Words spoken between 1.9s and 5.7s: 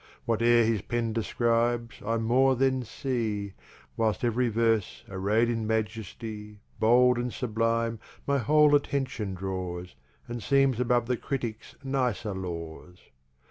I more then see, Whilst ev'ry Verse array'd in